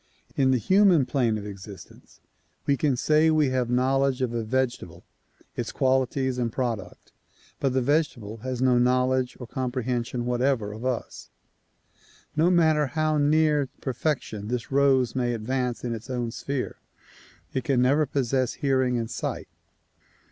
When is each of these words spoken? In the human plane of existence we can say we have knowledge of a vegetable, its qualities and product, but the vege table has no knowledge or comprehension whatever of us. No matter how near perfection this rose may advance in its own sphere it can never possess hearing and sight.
In 0.35 0.49
the 0.49 0.57
human 0.57 1.05
plane 1.05 1.37
of 1.37 1.45
existence 1.45 2.21
we 2.65 2.75
can 2.75 2.97
say 2.97 3.29
we 3.29 3.49
have 3.51 3.69
knowledge 3.69 4.23
of 4.23 4.33
a 4.33 4.43
vegetable, 4.43 5.03
its 5.55 5.71
qualities 5.71 6.39
and 6.39 6.51
product, 6.51 7.11
but 7.59 7.73
the 7.73 7.83
vege 7.83 8.15
table 8.15 8.37
has 8.37 8.63
no 8.63 8.79
knowledge 8.79 9.37
or 9.39 9.45
comprehension 9.45 10.25
whatever 10.25 10.73
of 10.73 10.85
us. 10.85 11.29
No 12.35 12.49
matter 12.49 12.87
how 12.87 13.19
near 13.19 13.69
perfection 13.79 14.47
this 14.47 14.71
rose 14.71 15.13
may 15.15 15.35
advance 15.35 15.83
in 15.83 15.93
its 15.93 16.09
own 16.09 16.31
sphere 16.31 16.77
it 17.53 17.63
can 17.63 17.79
never 17.79 18.07
possess 18.07 18.53
hearing 18.53 18.97
and 18.97 19.07
sight. 19.07 19.49